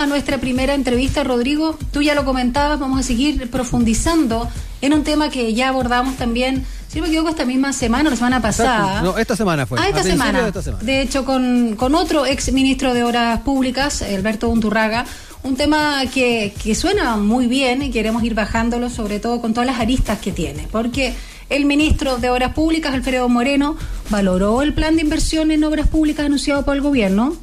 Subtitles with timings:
[0.00, 1.78] a nuestra primera entrevista, Rodrigo.
[1.92, 4.48] Tú ya lo comentabas, vamos a seguir profundizando
[4.80, 8.16] en un tema que ya abordamos también, si no me equivoco, esta misma semana, la
[8.16, 9.02] semana pasada.
[9.02, 9.78] No, esta semana fue.
[9.78, 10.50] Ah, esta semana.
[10.80, 15.04] de hecho, con, con otro ex ministro de Obras Públicas, Alberto Unturraga.
[15.42, 19.66] Un tema que, que suena muy bien y queremos ir bajándolo, sobre todo con todas
[19.66, 20.66] las aristas que tiene.
[20.70, 21.14] Porque
[21.50, 23.76] el ministro de Obras Públicas, Alfredo Moreno,
[24.08, 27.36] valoró el plan de inversión en obras públicas anunciado por el gobierno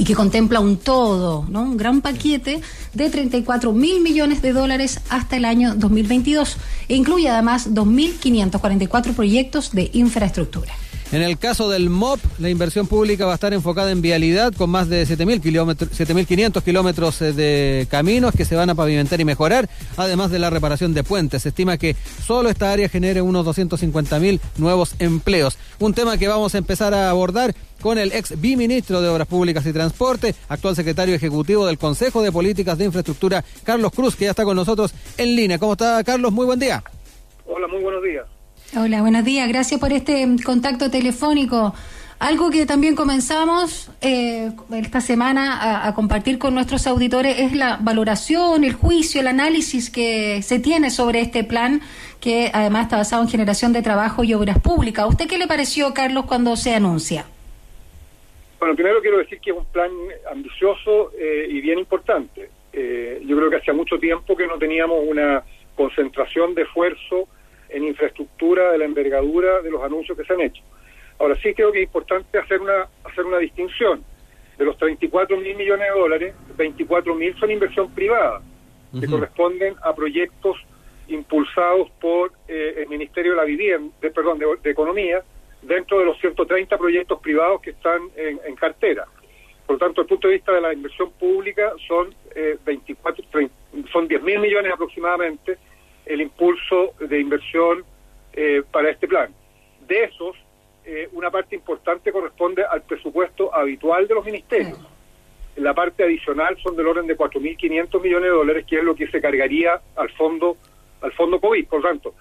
[0.00, 1.60] y que contempla un todo, ¿no?
[1.60, 2.62] un gran paquete
[2.94, 6.56] de 34 mil millones de dólares hasta el año 2022
[6.88, 10.72] e incluye además 2.544 proyectos de infraestructura.
[11.12, 14.70] En el caso del MOP, la inversión pública va a estar enfocada en vialidad con
[14.70, 20.30] más de 7.500 kilómetros eh, de caminos que se van a pavimentar y mejorar, además
[20.30, 21.42] de la reparación de puentes.
[21.42, 25.58] Se estima que solo esta área genere unos 250.000 nuevos empleos.
[25.80, 29.66] Un tema que vamos a empezar a abordar con el ex biministro de Obras Públicas
[29.66, 34.30] y Transporte, actual secretario ejecutivo del Consejo de Políticas de Infraestructura, Carlos Cruz, que ya
[34.30, 35.58] está con nosotros en línea.
[35.58, 36.30] ¿Cómo está, Carlos?
[36.30, 36.84] Muy buen día.
[37.46, 38.26] Hola, muy buenos días.
[38.76, 39.48] Hola, buenos días.
[39.48, 41.74] Gracias por este contacto telefónico.
[42.20, 48.62] Algo que también comenzamos eh, esta semana a, compartir con nuestros auditores es la valoración,
[48.62, 51.80] el juicio, el análisis que se tiene sobre este plan
[52.20, 55.04] que además está basado en generación de trabajo y obras públicas.
[55.04, 57.24] ¿A usted qué le pareció, Carlos, cuando se anuncia?
[58.60, 59.90] Bueno, primero quiero decir que es un plan
[60.30, 62.50] ambicioso eh, y bien importante.
[62.72, 65.42] Eh, yo creo que hacía mucho tiempo que no teníamos una
[65.74, 67.26] concentración de esfuerzo
[67.70, 70.62] en infraestructura de la envergadura de los anuncios que se han hecho.
[71.18, 74.02] Ahora sí creo que es importante hacer una, hacer una distinción.
[74.56, 78.42] De los 34 mil millones de dólares, 24 mil son inversión privada,
[78.98, 80.56] que corresponden a proyectos
[81.08, 85.22] impulsados por eh, el Ministerio de la Vivienda, de, perdón, de, Economía,
[85.62, 89.06] dentro de los 130 proyectos privados que están en, cartera.
[89.66, 93.24] Por lo tanto, desde el punto de vista de la inversión pública, son eh, 24,
[93.92, 95.58] son 10 mil millones aproximadamente
[96.06, 97.84] el impulso de inversión
[98.32, 99.32] eh, para este plan.
[99.86, 100.36] De esos,
[100.84, 104.78] eh, una parte importante corresponde al presupuesto habitual de los ministerios.
[105.56, 109.08] La parte adicional son del orden de 4.500 millones de dólares, que es lo que
[109.08, 110.56] se cargaría al fondo
[111.00, 111.66] al fondo COVID.
[111.66, 112.14] Por lo tanto,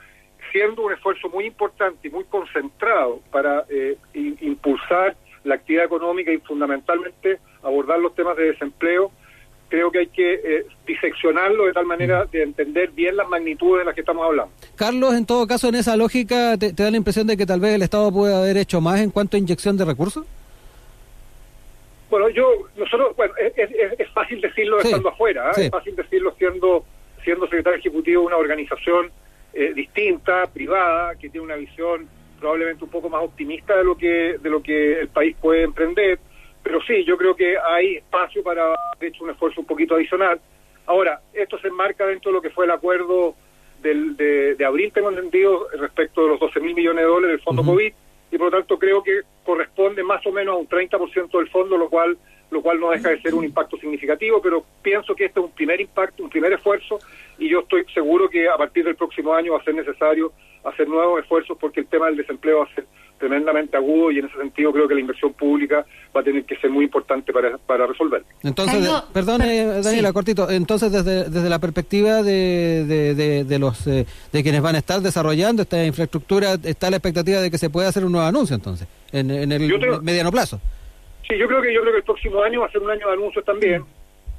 [0.52, 6.38] siendo un esfuerzo muy importante y muy concentrado para eh, impulsar la actividad económica y
[6.40, 9.12] fundamentalmente abordar los temas de desempleo,
[9.70, 13.86] creo que hay que eh, diseccionarlo de tal manera de entender bien las magnitudes de
[13.86, 14.52] las que estamos hablando.
[14.76, 17.76] Carlos, en todo caso, en esa lógica, ¿te, da la impresión de que tal vez
[17.76, 20.26] el Estado puede haber hecho más en cuanto a inyección de recursos?
[22.10, 22.44] Bueno, yo,
[22.76, 25.66] nosotros, bueno, es, fácil decirlo estando afuera, ¿eh?
[25.66, 26.84] es fácil decirlo siendo,
[27.24, 29.12] siendo secretario ejecutivo de una organización
[29.54, 32.08] eh, distinta, privada, que tiene una visión
[32.40, 36.20] probablemente un poco más optimista de lo que de lo que el país puede emprender
[36.64, 40.40] pero sí, yo creo que hay espacio para, de hecho, un esfuerzo un poquito adicional.
[40.86, 43.36] Ahora, esto se enmarca dentro de lo que fue el acuerdo
[43.82, 47.64] del, de, abril, tengo entendido, respecto de los 12 mil millones de dólares del fondo
[47.64, 47.94] COVID,
[48.32, 51.78] y por lo tanto creo que corresponde más o menos a un 30% del fondo,
[51.78, 52.18] lo cual
[52.52, 55.52] lo cual no deja de ser un impacto significativo, pero pienso que este es un
[55.52, 57.00] primer impacto, un primer esfuerzo,
[57.38, 60.34] y yo estoy seguro que a partir del próximo año va a ser necesario
[60.64, 62.86] hacer nuevos esfuerzos porque el tema del desempleo va a ser
[63.20, 65.86] tremendamente agudo y en ese sentido creo que la inversión pública
[66.16, 68.26] va a tener que ser muy importante para, para resolverlo.
[68.44, 69.42] Entonces, perdón,
[69.84, 74.76] Daniela, cortito, entonces desde, desde la perspectiva de, de, de, los eh, de quienes van
[74.76, 78.26] a estar desarrollando esta infraestructura, está la expectativa de que se pueda hacer un nuevo
[78.26, 80.60] anuncio entonces, en, en el mediano plazo.
[81.28, 83.06] Sí, yo creo que yo creo que el próximo año va a ser un año
[83.06, 83.84] de anuncios también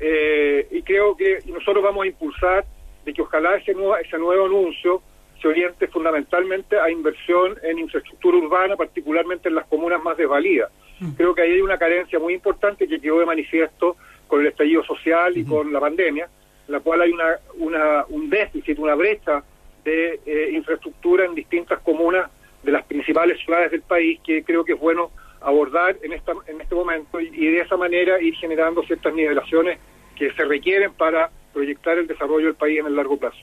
[0.00, 2.64] eh, y creo que nosotros vamos a impulsar
[3.04, 5.02] de que ojalá ese nuevo, ese nuevo anuncio
[5.40, 10.70] se oriente fundamentalmente a inversión en infraestructura urbana, particularmente en las comunas más desvalidas.
[11.00, 11.12] Mm.
[11.12, 13.96] Creo que ahí hay una carencia muy importante que quedó de manifiesto
[14.26, 16.28] con el estallido social y con la pandemia,
[16.66, 19.42] en la cual hay una, una, un déficit, una brecha
[19.84, 22.30] de eh, infraestructura en distintas comunas
[22.62, 26.60] de las principales ciudades del país que creo que es bueno abordar en, esta, en
[26.60, 29.78] este momento y de esa manera ir generando ciertas nivelaciones
[30.14, 33.38] que se requieren para proyectar el desarrollo del país en el largo plazo.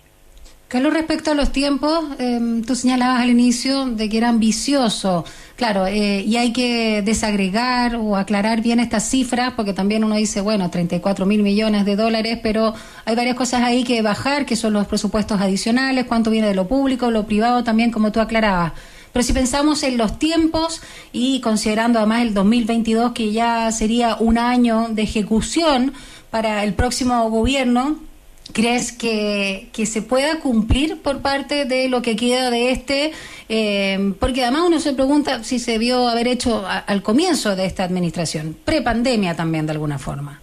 [0.67, 5.23] Carlos, respecto a los tiempos, em, tú señalabas al inicio de que era ambicioso,
[5.55, 10.41] claro, eh, y hay que desagregar o aclarar bien estas cifras, porque también uno dice,
[10.41, 12.73] bueno, 34 mil millones de dólares, pero
[13.05, 16.67] hay varias cosas ahí que bajar, que son los presupuestos adicionales, cuánto viene de lo
[16.67, 18.73] público, lo privado también, como tú aclarabas.
[19.13, 20.81] Pero si pensamos en los tiempos
[21.13, 25.93] y considerando además el 2022, que ya sería un año de ejecución
[26.29, 28.06] para el próximo gobierno,
[28.53, 33.11] ¿Crees que, que, se pueda cumplir por parte de lo que queda de este?
[33.49, 37.83] Eh, porque además uno se pregunta si se vio haber hecho al comienzo de esta
[37.83, 40.41] administración, prepandemia también de alguna forma.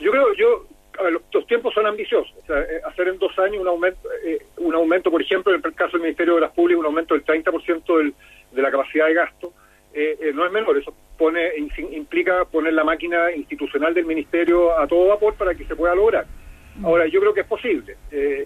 [0.00, 0.66] Yo creo, yo
[1.32, 2.32] los tiempos son ambiciosos.
[2.42, 5.60] O sea, eh, hacer en dos años un aumento, eh, un aumento, por ejemplo, en
[5.64, 8.14] el caso del Ministerio de las Públicas, un aumento del 30% del,
[8.52, 9.52] de la capacidad de gasto,
[9.92, 10.76] eh, no es menor.
[10.78, 11.50] Eso pone
[11.92, 16.26] implica poner la máquina institucional del Ministerio a todo vapor para que se pueda lograr.
[16.82, 17.96] Ahora, yo creo que es posible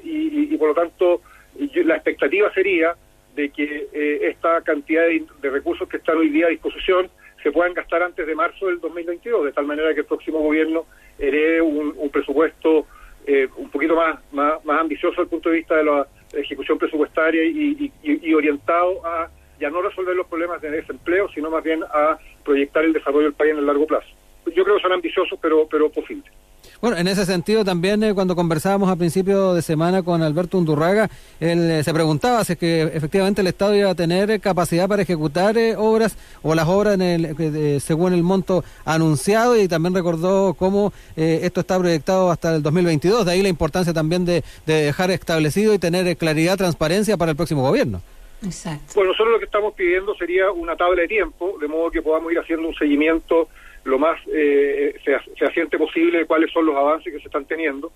[0.05, 1.23] y, por lo tanto
[1.57, 2.95] la expectativa sería
[3.35, 3.89] de que
[4.23, 7.11] esta cantidad de, de recursos que están hoy día a disposición
[7.43, 10.87] se puedan gastar antes de marzo del 2022, de tal manera que el próximo gobierno
[11.19, 12.87] herede un, presupuesto
[13.27, 17.45] eh, un poquito más, más, ambicioso desde el punto de vista de la ejecución presupuestaria
[17.45, 22.85] y, orientado a ya no resolver los problemas de desempleo, sino más bien a proyectar
[22.85, 24.07] el desarrollo del país en el largo plazo.
[24.55, 26.33] Yo creo que son ambiciosos, pero, pero posibles.
[26.81, 31.11] Bueno, en ese sentido también eh, cuando conversábamos a principio de semana con Alberto Undurraga,
[31.41, 34.87] él eh, se preguntaba si es que efectivamente el Estado iba a tener eh, capacidad
[34.87, 40.55] para ejecutar obras o las obras en el, según el monto anunciado y también recordó
[40.55, 45.11] cómo esto está proyectado hasta el 2022, de ahí la importancia también de, de dejar
[45.11, 48.01] establecido y tener claridad, transparencia para el próximo gobierno.
[48.45, 48.93] Exacto.
[48.95, 52.31] Bueno, nosotros lo que estamos pidiendo sería una tabla de tiempo, de modo que podamos
[52.31, 53.49] ir haciendo un seguimiento
[53.88, 54.94] lo más eh,
[55.37, 57.93] fehaciente posible de cuáles son los avances que se están teniendo.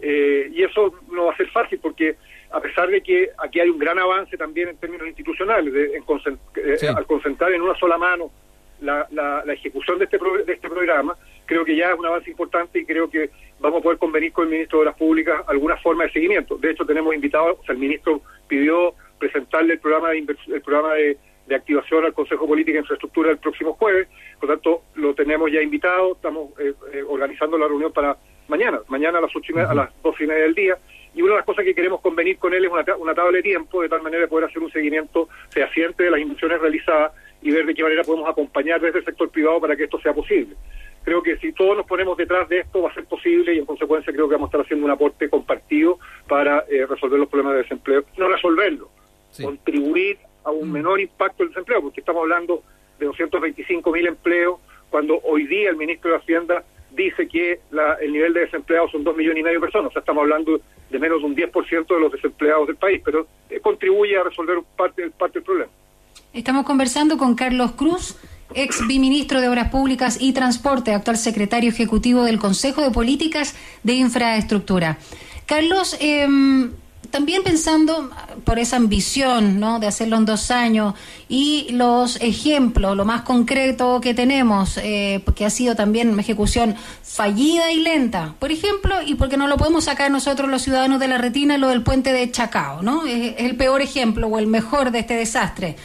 [0.00, 2.16] Eh, y eso no va a ser fácil porque
[2.50, 6.88] a pesar de que aquí hay un gran avance también en términos institucionales, de, eh,
[6.94, 8.30] al concentrar en una sola mano
[8.80, 11.16] la, la, ejecución de este, de este programa,
[11.46, 14.44] creo que ya es un avance importante y creo que vamos a poder convenir con
[14.44, 16.56] el ministro de las Públicas alguna forma de seguimiento.
[16.58, 20.94] De hecho, tenemos invitados, o sea, el ministro pidió presentarle el programa de, el programa
[20.94, 21.16] de
[21.46, 24.08] de activación al Consejo Política e Infraestructura el próximo jueves.
[24.40, 26.12] Por tanto, lo tenemos ya invitado.
[26.12, 28.16] Estamos eh, eh, organizando la reunión para
[28.48, 30.78] mañana, mañana a las ocho a las dos y media del día.
[31.14, 33.42] Y una de las cosas que queremos convenir con él es una, una tabla de
[33.42, 37.50] tiempo, de tal manera de poder hacer un seguimiento fehaciente de las inversiones realizadas y
[37.50, 40.56] ver de qué manera podemos acompañar desde el sector privado para que esto sea posible.
[41.04, 43.64] Creo que si todos nos ponemos detrás de esto va a ser posible y en
[43.64, 47.54] consecuencia creo que vamos a estar haciendo un aporte compartido para eh, resolver los problemas
[47.54, 48.04] de desempleo.
[48.18, 48.90] No resolverlo,
[49.40, 50.72] contribuir a un mm.
[50.72, 52.62] menor impacto del desempleo, porque estamos hablando
[52.98, 54.58] de 225 mil empleos,
[54.88, 57.60] cuando hoy día el ministro de Hacienda dice que
[58.00, 60.60] el nivel de desempleados son 2 millones y medio de personas, o sea, estamos hablando
[60.88, 64.58] de menos de un 10% de los desempleados del país, pero eh, contribuye a resolver
[64.76, 65.70] parte, parte del problema.
[66.32, 68.16] Estamos conversando con Carlos Cruz,
[68.54, 73.94] ex biministro de Obras Públicas y Transporte, actual secretario ejecutivo del Consejo de Políticas de
[73.94, 74.98] Infraestructura.
[75.46, 76.26] Carlos, eh,
[77.10, 78.10] también pensando
[78.44, 79.78] por esa ambición, ¿no?
[79.78, 80.94] De hacerlo en dos años
[81.28, 86.74] y los ejemplos, lo más concreto que tenemos, eh, que ha sido también una ejecución
[87.02, 91.08] fallida y lenta, por ejemplo, y porque no lo podemos sacar nosotros los ciudadanos de
[91.08, 93.06] la retina, lo del puente de Chacao, ¿no?
[93.06, 95.76] Es, el peor ejemplo o el mejor de este desastre.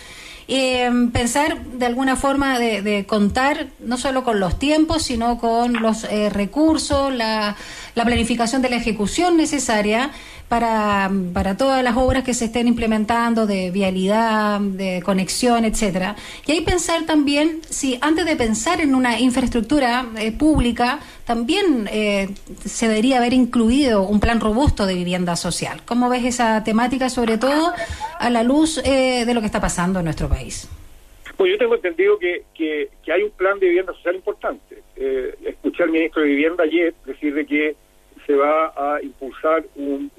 [0.53, 6.03] Eh, pensar de alguna forma de, contar no solo con los tiempos, sino con los
[6.03, 7.55] eh, recursos, la,
[7.95, 10.11] la planificación de la ejecución necesaria
[10.51, 16.17] para, para todas las obras que se estén implementando de vialidad, de conexión, etcétera.
[16.45, 22.27] Y ahí pensar también si antes de pensar en una infraestructura eh, pública, también eh,
[22.65, 25.83] se debería haber incluido un plan robusto de vivienda social.
[25.85, 27.71] ¿Cómo ves esa temática, sobre todo
[28.19, 30.67] a la luz eh, de lo que está pasando en nuestro país?
[31.37, 34.83] Pues yo tengo entendido que, que, hay un plan de vivienda social importante.
[35.45, 37.75] escuché al ministro de Vivienda ayer decir de que
[38.31, 40.09] se va a impulsar un,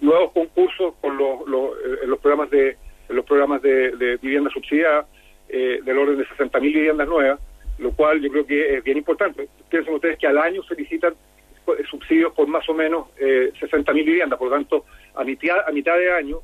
[0.00, 2.76] nuevos concursos con los, eh, los, programas de
[3.08, 5.06] los programas de, vivienda subsidiada
[5.48, 7.40] eh, del orden de 60.000 viviendas nuevas,
[7.78, 9.48] lo cual yo creo que es bien importante.
[9.68, 11.14] Piensen ustedes que al año se licitan
[11.66, 14.84] eh, subsidios por más o menos eh, 60.000 viviendas, por lo tanto,
[15.16, 16.38] a mitad, a mitad de año,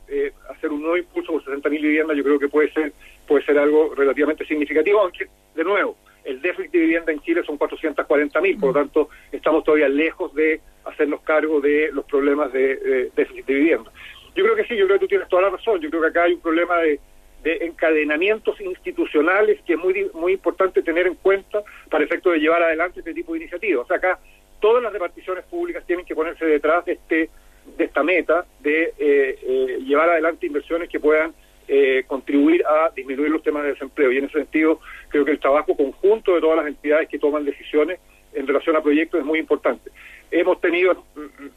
[0.51, 2.93] hacer un nuevo impulso por 60.000 viviendas yo creo que puede ser,
[3.29, 7.59] puede ser algo relativamente significativo, aunque, de nuevo, el déficit de vivienda en Chile son
[7.59, 13.47] 440.000, por lo tanto, estamos todavía lejos de hacernos cargo de los problemas de, déficit
[13.47, 13.91] de vivienda.
[14.35, 15.81] Yo creo que sí, yo creo que tú tienes toda la razón.
[15.81, 17.00] Yo creo que acá hay un problema de,
[17.45, 21.61] encadenamientos institucionales que es muy, muy importante tener en cuenta
[21.91, 23.85] para efecto de llevar adelante este tipo de iniciativas.
[23.85, 24.21] O sea, acá
[24.61, 27.31] todas las reparticiones públicas tienen que ponerse detrás de, este,
[27.76, 31.35] de esta meta de eh, eh, llevar adelante inversiones que puedan
[31.75, 34.12] eh, contribuir a disminuir los temas de desempleo.
[34.12, 37.47] Y en ese sentido, creo que el trabajo conjunto de todas las entidades que toman
[37.47, 37.99] decisiones
[38.35, 39.91] en relación a proyectos es muy importante.
[40.31, 41.02] Hemos tenido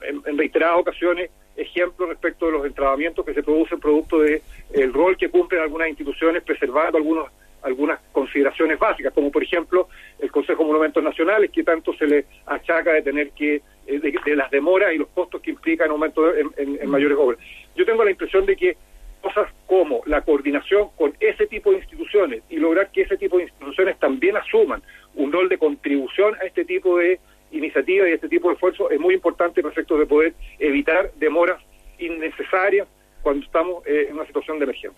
[0.02, 4.42] en, reiteradas ocasiones ejemplos respecto de los entrabamientos que se producen producto de
[4.72, 7.30] el rol que cumplen algunas instituciones preservando algunos
[7.64, 12.26] algunas consideraciones básicas, como por ejemplo el Consejo de Monumentos Nacionales, que tanto se le
[12.46, 13.56] achaca de tener que,
[13.88, 17.40] eh, de, las demoras y los costos que implican aumento en, en, mayores obras.
[17.76, 18.78] Yo tengo la impresión de que
[19.26, 23.44] cosas como la coordinación con ese tipo de instituciones y lograr que ese tipo de
[23.44, 24.84] instituciones también asuman
[25.16, 27.20] un rol de contribución a este tipo de
[27.52, 31.60] iniciativas y este tipo de esfuerzos es muy importante para efectos de poder evitar demoras
[31.98, 32.88] innecesarias
[33.26, 34.92] cuando estamos eh, en una situación de emergencia.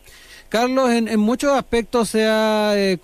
[0.50, 2.98] Carlos, en, muchos aspectos se ha, eh,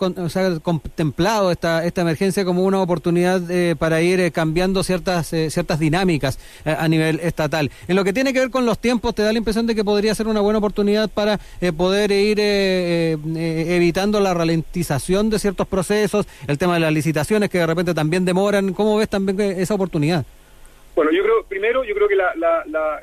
[0.62, 6.90] contemplado esta, esta emergencia como una oportunidad eh, para ir cambiando ciertas, ciertas dinámicas a
[6.90, 7.72] nivel estatal.
[7.88, 9.86] En lo que tiene que ver con los tiempos, ¿te da la impresión de que
[9.86, 11.40] podría ser una buena oportunidad para
[11.78, 17.68] poder ir evitando la ralentización de ciertos procesos, el tema de las licitaciones que de
[17.68, 18.74] repente también demoran?
[18.74, 20.26] ¿Cómo ves también esa oportunidad?
[20.96, 23.00] Bueno, yo creo, primero, yo creo que la, la, la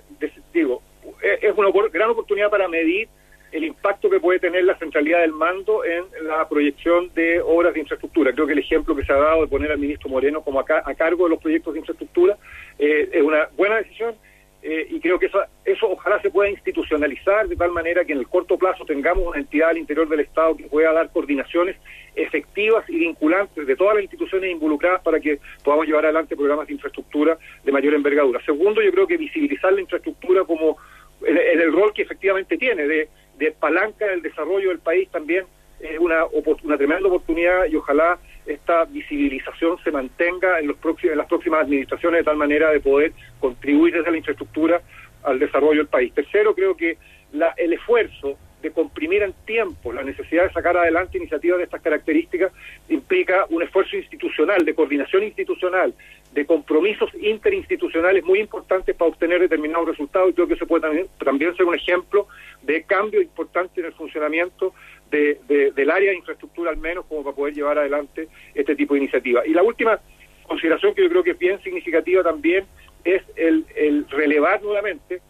[0.52, 0.82] digo,
[1.22, 3.08] es una gran oportunidad para medir
[3.52, 7.80] el impacto que puede tener la centralidad del mando en la proyección de obras de
[7.80, 8.32] infraestructura.
[8.32, 10.82] Creo que el ejemplo que se ha dado de poner al ministro Moreno como acá,
[10.84, 12.36] a cargo de los proyectos de infraestructura
[12.78, 14.14] eh, es una buena decisión
[14.62, 18.18] eh, y creo que eso, eso ojalá se pueda institucionalizar de tal manera que en
[18.18, 21.76] el corto plazo tengamos una entidad al interior del Estado que pueda dar coordinaciones
[22.14, 26.74] efectivas y vinculantes de todas las instituciones involucradas para que podamos llevar adelante programas de
[26.74, 28.44] infraestructura de mayor envergadura.
[28.44, 30.76] Segundo, yo creo que visibilizar la infraestructura como
[31.22, 33.08] en, el rol que efectivamente tiene de,
[33.38, 35.44] de palanca del desarrollo del país también
[35.80, 36.24] es una,
[36.62, 41.62] una tremenda oportunidad y ojalá esta visibilización se mantenga en, los próximos, en las próximas
[41.62, 44.82] administraciones de tal manera de poder contribuir desde la infraestructura
[45.22, 46.12] al desarrollo del país.
[46.12, 46.98] Tercero, creo que
[47.32, 49.92] la, el esfuerzo de comprimir en tiempo.
[49.92, 52.52] La necesidad de sacar adelante iniciativas de estas características
[52.88, 55.94] implica un esfuerzo institucional, de coordinación institucional,
[56.32, 60.30] de compromisos interinstitucionales muy importantes para obtener determinados resultados.
[60.30, 62.28] Y creo que eso puede también, también ser un ejemplo
[62.62, 64.74] de cambio importante en el funcionamiento
[65.10, 65.40] de,
[65.74, 69.46] del área de infraestructura al menos como para poder llevar adelante este tipo de iniciativas.
[69.46, 69.98] Y la última
[70.46, 72.64] consideración que yo creo que es bien significativa también
[73.04, 75.20] es el, el relevar nuevamente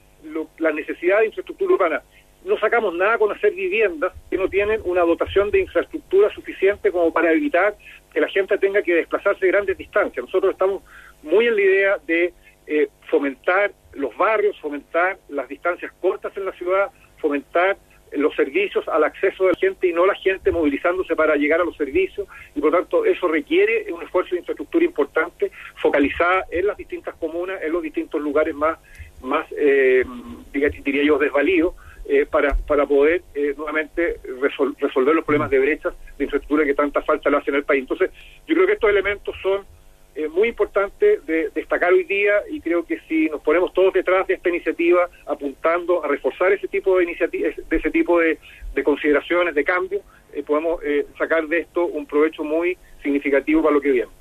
[0.58, 2.02] la necesidad de infraestructura urbana
[2.44, 7.12] no sacamos nada con hacer viviendas que no tienen una dotación de infraestructura suficiente como
[7.12, 7.76] para evitar
[8.12, 10.25] que la gente tenga que desplazarse grandes distancias.
[10.25, 10.82] Nosotros estamos
[11.23, 12.32] muy en la idea de
[12.66, 17.76] eh, fomentar los barrios, fomentar las distancias cortas en la ciudad, fomentar
[18.12, 21.64] los servicios al acceso de la gente y no la gente movilizándose para llegar a
[21.64, 26.76] los servicios y por tanto eso requiere un esfuerzo de infraestructura importante focalizada en las
[26.76, 28.78] distintas comunas, en los distintos lugares más,
[29.23, 30.04] más eh,
[30.52, 31.75] diría yo, desvalidos
[32.12, 34.18] eh, para, para poder eh, nuevamente
[34.80, 37.82] resolver los problemas de brechas de infraestructura que tanta falta le hacen al país.
[37.82, 38.10] Entonces,
[38.48, 39.64] yo creo que estos elementos son
[40.16, 44.26] eh, muy importantes de destacar hoy día y creo que si nos ponemos todos detrás
[44.26, 48.40] de esta iniciativa apuntando a reforzar ese tipo de iniciativas, ese tipo de,
[48.74, 50.00] de consideraciones, de cambio,
[50.48, 50.80] podemos
[51.16, 54.19] sacar de esto un provecho muy significativo para lo que viene.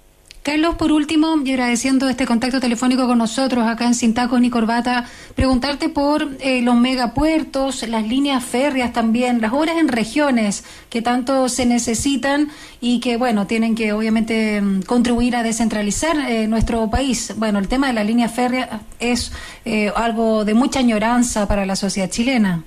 [0.50, 4.50] Carlos, por último, y agradeciendo este contacto telefónico con nosotros acá en Sin Tacos ni
[4.50, 11.04] Corbata, preguntarte por eh, los megapuertos, las líneas férreas también, las obras en regiones que
[11.04, 12.48] tanto se necesitan
[12.82, 17.32] y que, bueno, tienen que obviamente mm, contribuir a descentralizar eh, nuestro país.
[17.38, 19.32] Bueno, el tema de la línea férrea es
[19.66, 22.64] eh, algo de mucha añoranza para la sociedad chilena.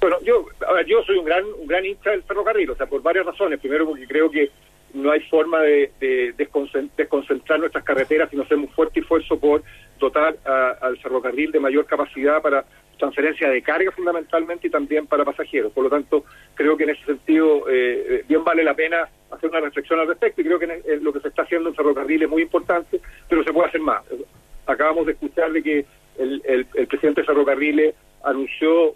[0.00, 2.86] Bueno, yo, a ver, yo soy un gran, un gran hincha del ferrocarril, o sea,
[2.86, 3.60] por varias razones.
[3.60, 4.50] Primero, porque creo que
[4.94, 9.62] no hay forma de, desconcentrar nuestras carreteras si no hacemos fuerte esfuerzo por
[9.98, 10.36] dotar
[10.80, 12.64] al ferrocarril de mayor capacidad para
[12.98, 15.72] transferencia de carga fundamentalmente y también para pasajeros.
[15.72, 19.60] Por lo tanto, creo que en ese sentido eh, bien vale la pena hacer una
[19.60, 22.42] reflexión al respecto y creo que lo que se está haciendo en ferrocarril es muy
[22.42, 24.02] importante, pero se puede hacer más.
[24.66, 25.86] Acabamos de escuchar de que
[26.18, 27.94] el, el presidente de ferrocarriles
[28.24, 28.94] anunció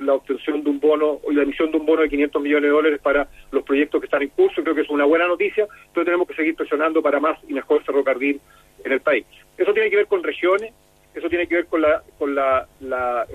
[0.00, 2.74] la obtención de un bono y la emisión de un bono de 500 millones de
[2.74, 4.62] dólares para los proyectos que están en curso.
[4.62, 7.82] Creo que es una buena noticia, pero tenemos que seguir presionando para más y mejor
[7.84, 8.40] ferrocarril
[8.84, 9.24] en el país.
[9.56, 10.72] Eso tiene que ver con regiones,
[11.14, 12.66] eso tiene que ver con la con la,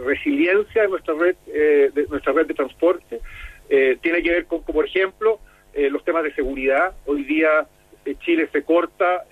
[0.05, 3.19] resiliencia de nuestra red eh, de nuestra red de transporte,
[3.69, 5.39] eh, tiene que ver con, por ejemplo,
[5.73, 6.93] eh, los temas de seguridad.
[7.05, 7.65] Hoy día
[8.19, 9.25] Chile se corta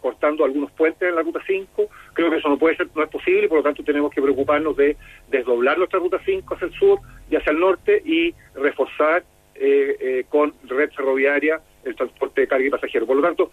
[0.00, 3.08] cortando algunos puentes en la ruta 5 Creo que eso no puede ser, no es
[3.08, 4.96] posible y por lo tanto tenemos que preocuparnos de
[5.28, 6.98] desdoblar nuestra ruta 5 hacia el sur
[7.30, 12.66] y hacia el norte y reforzar eh, eh, con red ferroviaria el transporte de carga
[12.66, 13.06] y pasajeros.
[13.06, 13.50] Por lo tanto,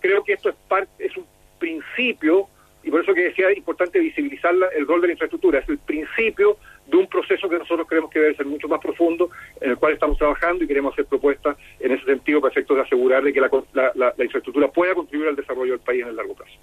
[0.00, 1.24] creo que esto es parte, es un
[1.58, 2.48] principio
[2.82, 5.78] y por eso que decía es importante visibilizar el rol de la infraestructura, es el
[5.78, 6.56] principio
[6.90, 9.30] de un proceso que nosotros creemos que debe ser mucho más profundo,
[9.60, 12.82] en el cual estamos trabajando y queremos hacer propuestas en ese sentido para efectos de
[12.82, 16.58] asegurar de que la infraestructura pueda contribuir al desarrollo del país en el largo plazo.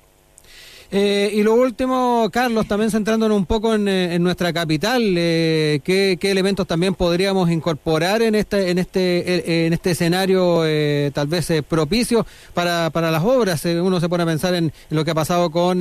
[0.89, 6.17] Eh, y lo último, Carlos, también centrándonos un poco en, eh, nuestra capital, eh, ¿qué,
[6.21, 10.63] elementos también podríamos incorporar en este en este en este escenario
[11.13, 13.63] tal vez propicio para, para las obras?
[13.65, 15.79] uno se pone a pensar en, lo que ha pasado con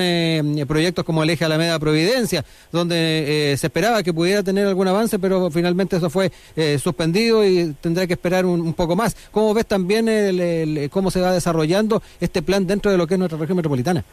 [0.67, 5.51] proyectos como el eje Alameda Providencia, donde se esperaba que pudiera tener algún avance, pero
[5.51, 6.33] finalmente eso fue
[6.79, 9.17] suspendido y tendrá que esperar un, poco más.
[9.31, 13.19] ¿Cómo ves también el, cómo se va desarrollando este plan dentro de lo que es
[13.19, 14.05] nuestra región metropolitana?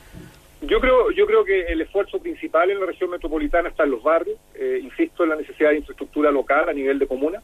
[0.66, 4.02] Yo creo, yo creo que el esfuerzo principal en la región metropolitana está en los
[4.02, 7.42] barrios, eh, insisto en la necesidad de infraestructura local a nivel de comuna.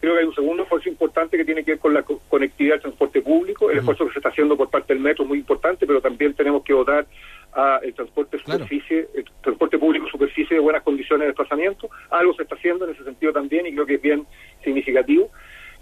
[0.00, 2.82] Creo que hay un segundo esfuerzo importante que tiene que ver con la conectividad del
[2.82, 3.70] transporte público.
[3.70, 6.34] El esfuerzo que se está haciendo por parte del metro es muy importante, pero también
[6.34, 7.06] tenemos que votar
[7.52, 11.88] a el transporte superficie, el transporte público superficie de buenas condiciones de desplazamiento.
[12.10, 14.26] Algo se está haciendo en ese sentido también y creo que es bien
[14.62, 15.30] significativo.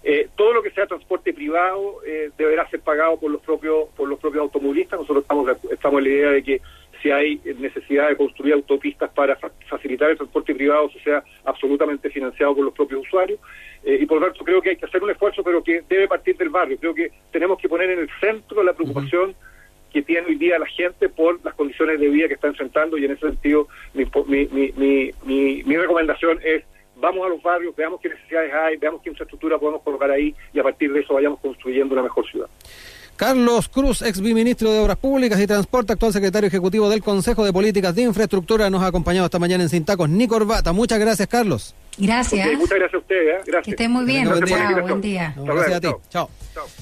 [0.07, 4.07] Eh, todo lo que sea transporte privado eh, deberá ser pagado por los propios por
[4.07, 4.99] los propios automovilistas.
[4.99, 6.61] Nosotros estamos estamos en la idea de que
[7.05, 9.37] si hay necesidad de construir autopistas para
[9.69, 13.39] facilitar el transporte privado, se sea absolutamente financiado por los propios usuarios.
[13.83, 16.07] Eh, y por lo tanto creo que hay que hacer un esfuerzo, pero que debe
[16.07, 16.79] partir del barrio.
[16.79, 19.35] Creo que tenemos que poner en el centro la preocupación
[19.93, 23.05] que tiene hoy día la gente por las condiciones de vida que está enfrentando y
[23.05, 26.63] en ese sentido mi, mi, mi, mi recomendación es
[26.95, 30.59] vamos a los barrios, veamos qué necesidades hay, veamos qué infraestructura podemos colocar ahí y
[30.59, 32.49] a partir de eso vayamos construyendo una mejor ciudad.
[33.15, 37.53] Carlos Cruz, ex biministro de Obras Públicas y Transporte, actual secretario ejecutivo del Consejo de
[37.53, 40.73] Políticas de Infraestructura, nos ha acompañado esta mañana en Sin Tacos, ni corbata.
[40.73, 41.75] Muchas gracias, Carlos.
[41.97, 42.47] Gracias.
[42.57, 43.39] muchas gracias a ustedes.
[43.39, 43.43] ¿eh?
[43.47, 43.75] Gracias.
[43.77, 44.25] Que muy bien.
[44.25, 45.33] Chao, buen día.
[45.37, 45.87] gracias a ti.
[46.09, 46.29] Chao.